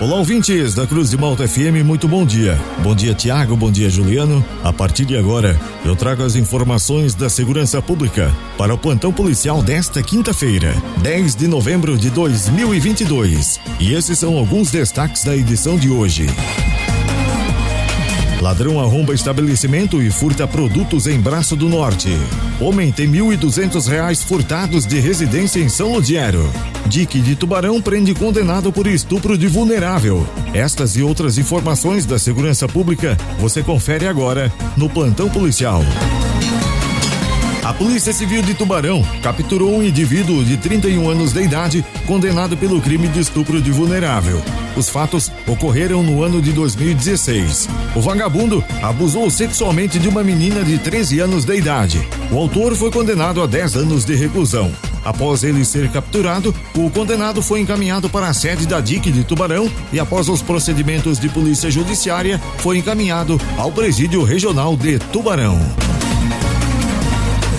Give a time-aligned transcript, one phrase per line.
[0.00, 2.58] Olá, ouvintes da Cruz de Malta FM, muito bom dia.
[2.82, 4.42] Bom dia, Tiago, bom dia, Juliano.
[4.64, 9.62] A partir de agora, eu trago as informações da segurança pública para o plantão policial
[9.62, 13.60] desta quinta-feira, 10 de novembro de 2022.
[13.78, 16.28] E esses são alguns destaques da edição de hoje.
[18.40, 22.16] Ladrão arromba estabelecimento e furta produtos em Braço do Norte.
[22.60, 26.52] Homem tem R$ 1.200 furtados de residência em São Ludiero.
[26.86, 30.26] Dique de Tubarão prende condenado por estupro de vulnerável.
[30.52, 35.82] Estas e outras informações da segurança pública você confere agora no Plantão Policial.
[37.70, 42.80] A Polícia Civil de Tubarão capturou um indivíduo de 31 anos de idade condenado pelo
[42.80, 44.42] crime de estupro de vulnerável.
[44.76, 47.68] Os fatos ocorreram no ano de 2016.
[47.94, 52.00] O vagabundo abusou sexualmente de uma menina de 13 anos de idade.
[52.32, 54.72] O autor foi condenado a 10 anos de reclusão.
[55.04, 59.70] Após ele ser capturado, o condenado foi encaminhado para a sede da DIC de Tubarão
[59.92, 65.56] e, após os procedimentos de polícia judiciária, foi encaminhado ao Presídio Regional de Tubarão.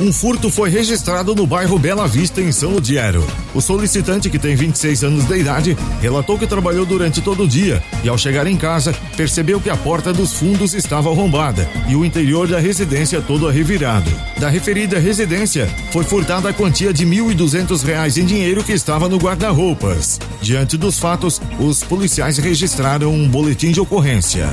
[0.00, 3.24] Um furto foi registrado no bairro Bela Vista, em São Ludiero.
[3.54, 7.80] O solicitante, que tem 26 anos de idade, relatou que trabalhou durante todo o dia
[8.02, 12.04] e, ao chegar em casa, percebeu que a porta dos fundos estava arrombada e o
[12.04, 14.10] interior da residência todo revirado.
[14.40, 19.16] Da referida residência, foi furtada a quantia de R$ 1.200 em dinheiro que estava no
[19.16, 20.18] guarda-roupas.
[20.42, 24.48] Diante dos fatos, os policiais registraram um boletim de ocorrência.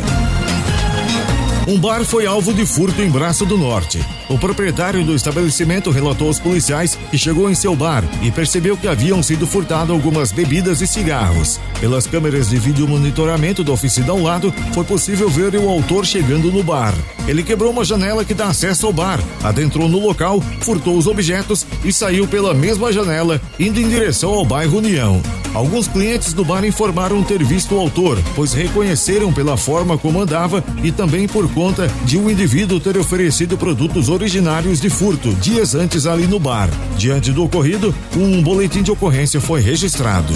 [1.68, 4.00] Um bar foi alvo de furto em Braço do Norte.
[4.32, 8.88] O proprietário do estabelecimento relatou aos policiais que chegou em seu bar e percebeu que
[8.88, 11.60] haviam sido furtadas algumas bebidas e cigarros.
[11.82, 16.50] Pelas câmeras de vídeo monitoramento da oficina ao lado, foi possível ver o autor chegando
[16.50, 16.94] no bar.
[17.28, 21.68] Ele quebrou uma janela que dá acesso ao bar, adentrou no local, furtou os objetos
[21.84, 25.22] e saiu pela mesma janela, indo em direção ao bairro União.
[25.54, 30.64] Alguns clientes do bar informaram ter visto o autor, pois reconheceram pela forma como andava
[30.82, 36.06] e também por conta de um indivíduo ter oferecido produtos originários de furto dias antes
[36.06, 36.70] ali no bar.
[36.98, 40.34] Diante do ocorrido, um boletim de ocorrência foi registrado.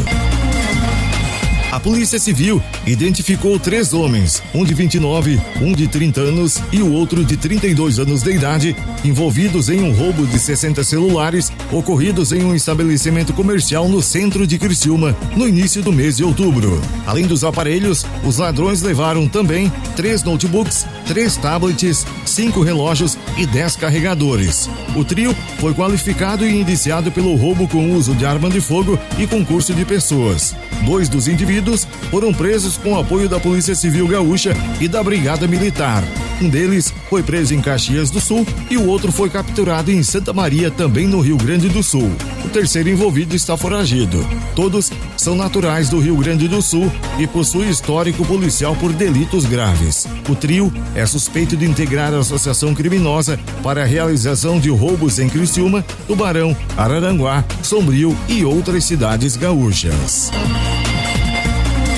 [1.75, 6.89] A Polícia Civil identificou três homens, um de 29, um de 30 anos e o
[6.89, 12.45] outro de 32 anos de idade, envolvidos em um roubo de 60 celulares ocorridos em
[12.45, 16.81] um estabelecimento comercial no centro de Criciúma no início do mês de outubro.
[17.05, 23.77] Além dos aparelhos, os ladrões levaram também três notebooks, três tablets, cinco relógios e dez
[23.77, 24.69] carregadores.
[24.93, 29.25] O trio foi qualificado e indiciado pelo roubo com uso de arma de fogo e
[29.25, 30.53] concurso de pessoas.
[30.85, 36.03] Dois dos indivíduos foram presos com apoio da Polícia Civil Gaúcha e da Brigada Militar.
[36.41, 40.33] Um deles foi preso em Caxias do Sul e o outro foi capturado em Santa
[40.33, 42.11] Maria, também no Rio Grande do Sul.
[42.43, 44.27] O terceiro envolvido está foragido.
[44.53, 50.07] Todos são naturais do Rio Grande do Sul e possuem histórico policial por delitos graves.
[50.29, 55.29] O trio é suspeito de integrar a associação criminosa para a realização de roubos em
[55.29, 60.31] Criciúma, Tubarão, Araranguá, Sombrio e outras cidades gaúchas.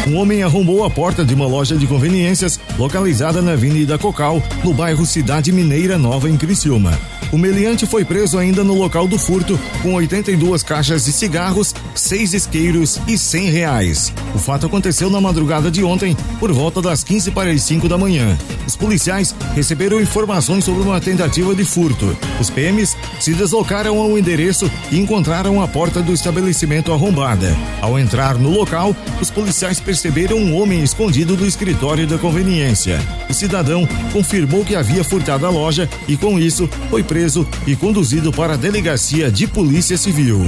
[0.07, 4.73] Um homem arrombou a porta de uma loja de conveniências localizada na Avenida Cocal, no
[4.73, 6.97] bairro Cidade Mineira Nova, em Criciúma.
[7.31, 12.33] O meliante foi preso ainda no local do furto, com 82 caixas de cigarros, seis
[12.33, 14.13] isqueiros e 100 reais.
[14.33, 17.97] O fato aconteceu na madrugada de ontem, por volta das 15 para as 5 da
[17.97, 18.37] manhã.
[18.65, 22.15] Os policiais receberam informações sobre uma tentativa de furto.
[22.39, 27.53] Os PMs se deslocaram ao endereço e encontraram a porta do estabelecimento arrombada.
[27.81, 32.99] Ao entrar no local, os policiais perceberam um homem escondido do escritório da conveniência.
[33.27, 38.31] O cidadão confirmou que havia furtado a loja e, com isso, foi preso e conduzido
[38.31, 40.39] para a delegacia de Polícia Civil.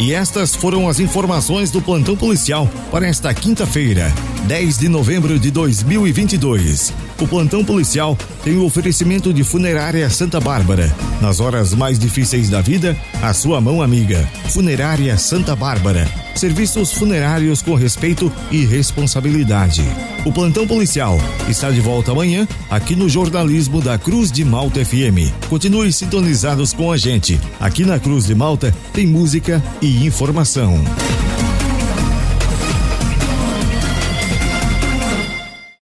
[0.00, 4.12] E estas foram as informações do plantão policial para esta quinta-feira,
[4.48, 6.92] 10 de novembro de 2022.
[7.20, 10.90] O plantão policial tem o oferecimento de Funerária Santa Bárbara.
[11.20, 14.26] Nas horas mais difíceis da vida, a sua mão amiga.
[14.48, 16.08] Funerária Santa Bárbara.
[16.34, 19.82] Serviços funerários com respeito e responsabilidade.
[20.24, 25.30] O plantão policial está de volta amanhã aqui no jornalismo da Cruz de Malta FM.
[25.50, 27.38] Continue sintonizados com a gente.
[27.60, 30.82] Aqui na Cruz de Malta tem música e informação.